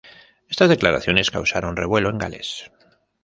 Estas 0.49 0.69
declaraciones 0.69 1.29
causaron 1.29 1.75
revuelo 1.77 2.09
en 2.09 2.17
Gales. 2.17 2.71